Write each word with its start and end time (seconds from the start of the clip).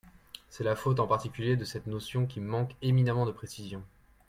C’est 0.49 0.63
la 0.63 0.75
faute 0.75 0.99
en 0.99 1.05
particulier 1.05 1.55
de 1.57 1.63
cette 1.63 1.85
notion 1.85 2.25
qui 2.25 2.39
manque 2.39 2.75
éminemment 2.81 3.27
de 3.27 3.31
précision. 3.31 3.83